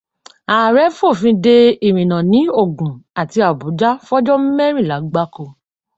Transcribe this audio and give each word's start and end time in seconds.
Ààrẹ 0.55 0.85
f'òfin 0.97 1.35
de 1.45 1.55
ìrìnà 1.87 2.17
ní 2.31 2.41
Ògùn 2.61 2.93
àti 3.21 3.39
Àbújá 3.49 3.91
fọjọ́ 4.07 4.37
mẹ́rìnlá 4.57 4.97
gbáko. 5.09 5.43